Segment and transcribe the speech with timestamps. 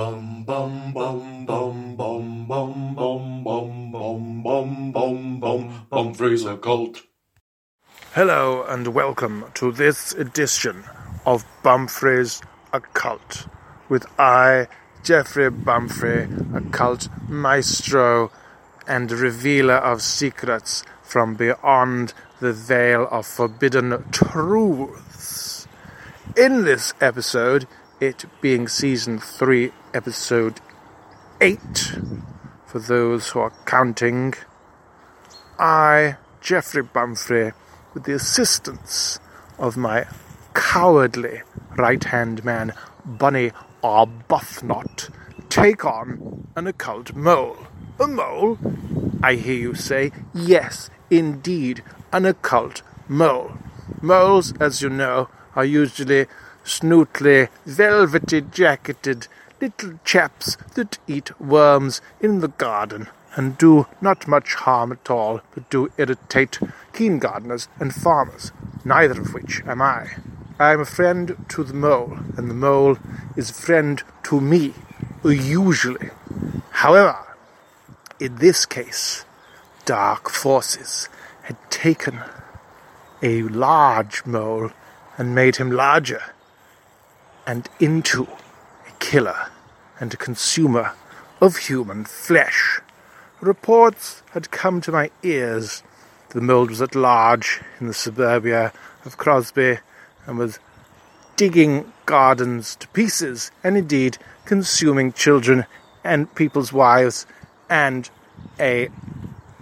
[0.00, 7.02] Bum bum bum bum bum bum bum bum bum bum bum bum bum Fraser cult.
[8.14, 10.84] Hello and welcome to this edition
[11.26, 12.40] of Bumfrey's
[12.72, 13.46] Occult
[13.90, 14.68] with I,
[15.04, 18.32] Jeffrey Bumfrey, occult maestro
[18.88, 25.68] and revealer of secrets from beyond the veil of forbidden truths.
[26.38, 27.66] In this episode,
[28.00, 30.60] it being season 3, episode
[31.40, 31.58] 8,
[32.64, 34.32] for those who are counting,
[35.58, 37.52] I, Jeffrey Bumfrey,
[37.92, 39.18] with the assistance
[39.58, 40.06] of my
[40.54, 41.42] cowardly
[41.76, 42.72] right hand man,
[43.04, 43.52] Bunny
[43.84, 45.10] Arbuthnot,
[45.50, 47.58] take on an occult mole.
[47.98, 48.58] A mole?
[49.22, 51.82] I hear you say, yes, indeed,
[52.12, 53.58] an occult mole.
[54.00, 56.26] Moles, as you know, are usually
[56.64, 59.26] snootly, velvety jacketed
[59.60, 65.40] little chaps that eat worms in the garden and do not much harm at all,
[65.54, 66.58] but do irritate
[66.92, 68.52] keen gardeners and farmers,
[68.84, 70.16] neither of which am I.
[70.58, 72.98] I am a friend to the mole, and the mole
[73.36, 74.74] is a friend to me,
[75.24, 76.10] usually.
[76.70, 77.16] However,
[78.18, 79.24] in this case,
[79.84, 81.08] dark forces
[81.42, 82.20] had taken
[83.22, 84.72] a large mole
[85.16, 86.22] and made him larger
[87.46, 89.48] and into a killer
[89.98, 90.92] and a consumer
[91.40, 92.80] of human flesh.
[93.40, 95.82] Reports had come to my ears.
[96.30, 98.72] The mole was at large in the suburbia
[99.04, 99.78] of Crosby
[100.26, 100.58] and was
[101.36, 105.64] digging gardens to pieces and indeed consuming children
[106.04, 107.26] and people's wives
[107.68, 108.10] and
[108.58, 108.88] a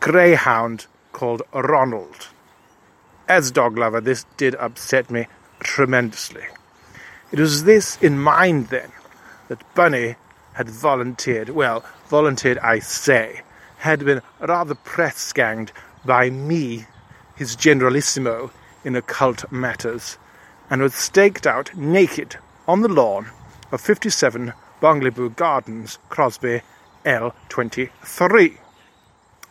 [0.00, 2.28] greyhound called Ronald.
[3.28, 5.26] As dog lover, this did upset me
[5.60, 6.44] tremendously.
[7.32, 8.92] It was this in mind then
[9.48, 10.14] that Bunny
[10.52, 13.40] had volunteered, well, volunteered I say,
[13.78, 15.72] had been rather press ganged
[16.04, 16.86] by me,
[17.34, 18.52] his generalissimo,
[18.84, 20.18] in occult matters,
[20.70, 22.36] and was staked out naked
[22.68, 23.26] on the lawn
[23.72, 26.62] of 57 Bongleboo Gardens, Crosby,
[27.04, 28.56] L23.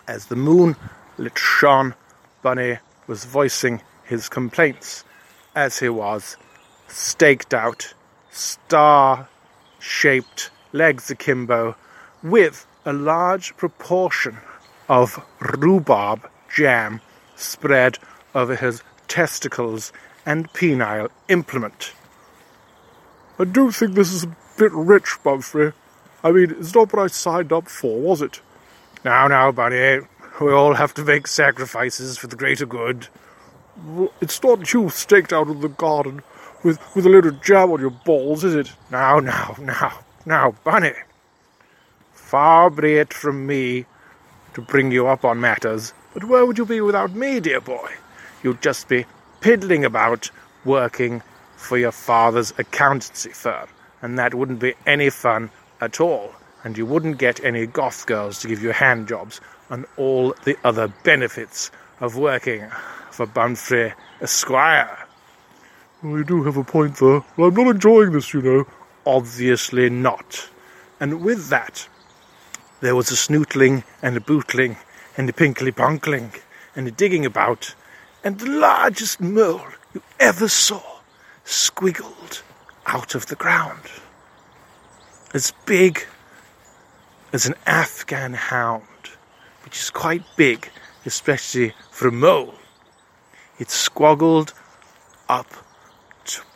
[0.07, 0.78] As the moon
[1.17, 1.94] lit shone,
[2.41, 5.03] Bunny was voicing his complaints,
[5.55, 6.38] as he was
[6.88, 7.94] staked out,
[8.31, 9.28] star
[9.79, 11.75] shaped, legs akimbo,
[12.23, 14.38] with a large proportion
[14.88, 17.01] of rhubarb jam
[17.35, 17.97] spread
[18.34, 19.91] over his testicles
[20.25, 21.94] and penile implement.
[23.38, 25.73] I do think this is a bit rich, Bumfrey.
[26.23, 28.41] I mean, it's not what I signed up for, was it?
[29.03, 30.00] Now, now, Bunny,
[30.41, 33.07] we all have to make sacrifices for the greater good.
[34.22, 36.23] It's not you staked out in the garden
[36.65, 38.73] with, with a little jam on your balls, is it?
[38.89, 40.93] Now, now, now, now, Bunny.
[42.11, 43.85] Far be it from me
[44.55, 47.91] to bring you up on matters, but where would you be without me, dear boy?
[48.41, 49.05] You'd just be
[49.41, 50.31] piddling about
[50.65, 51.21] working
[51.55, 53.67] for your father's accountancy firm,
[54.01, 56.33] and that wouldn't be any fun at all,
[56.63, 59.39] and you wouldn't get any goth girls to give you hand jobs
[59.69, 62.67] and all the other benefits of working
[63.11, 65.04] for Bumfrey Esquire.
[66.05, 68.67] Well, you do have a point there, but I'm not enjoying this, you know.
[69.07, 70.51] Obviously not.
[70.99, 71.88] And with that,
[72.79, 74.77] there was a snootling and a bootling
[75.17, 76.29] and a pinkly ponkling
[76.75, 77.73] and a digging about,
[78.23, 80.83] and the largest mole you ever saw
[81.43, 82.43] squiggled
[82.85, 83.89] out of the ground.
[85.33, 86.05] As big
[87.33, 88.83] as an Afghan hound,
[89.63, 90.69] which is quite big,
[91.03, 92.53] especially for a mole.
[93.57, 94.53] It squoggled
[95.27, 95.64] up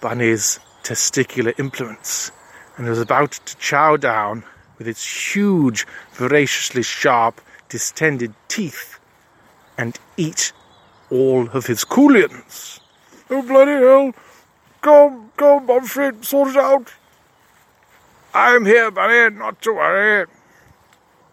[0.02, 2.31] Bunny's testicular implements
[2.78, 4.44] and was about to chow down
[4.78, 9.00] with its huge, voraciously sharp, distended teeth
[9.78, 10.52] and eat
[11.09, 12.80] all of his coolions.
[13.30, 14.13] Oh, bloody hell!
[14.81, 16.94] Come, come, Bumfrey, sort it out!
[18.34, 20.25] I'm here, Bunny, not to worry.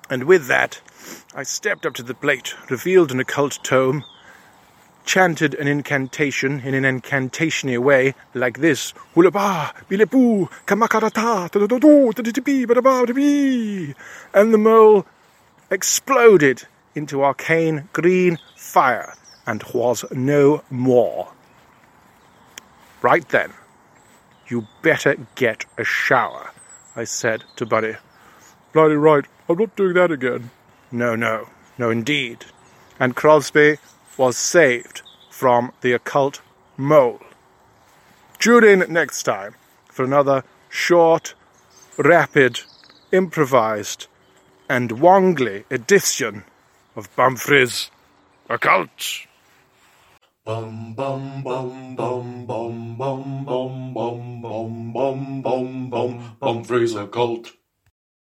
[0.08, 0.80] And with that,
[1.34, 4.04] I stepped up to the plate, revealed an occult tome,
[5.06, 11.48] chanted an incantation in an incantationy way, like this: Hulaba, bilepu, kamakarata.
[14.34, 15.06] And the mole
[15.70, 19.14] exploded into arcane green fire
[19.46, 21.32] and was no more.
[23.00, 23.52] Right then,
[24.48, 26.50] you better get a shower,
[26.96, 27.94] I said to Bunny.
[28.72, 30.50] Bloody right, I'm not doing that again.
[30.90, 31.48] No, no,
[31.78, 32.44] no, indeed.
[32.98, 33.76] And Crosby
[34.16, 36.40] was saved from the occult
[36.76, 37.20] mole.
[38.38, 39.54] Tune in next time
[39.90, 41.34] for another short,
[41.96, 42.60] rapid,
[43.12, 44.06] improvised
[44.68, 46.44] and wongly edition
[46.94, 47.90] of Bumfrey's
[48.48, 49.26] Occult.
[50.44, 57.52] Bum bum bum bum bum bum bum bum bum bum bum bum Bumfrey's Occult.